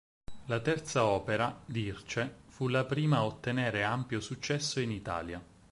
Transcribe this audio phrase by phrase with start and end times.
[0.47, 5.39] La terza opera, "Dirce", fu la prima a ottenere ampio successo in Italia.